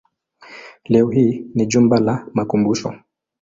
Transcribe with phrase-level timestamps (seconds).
[0.85, 2.93] Leo hii ni jumba la makumbusho.